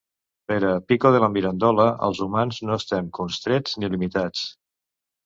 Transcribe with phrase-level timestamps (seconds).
[0.51, 4.49] Per a Pico della Mirandola, els humans no estem constrets ni limitats.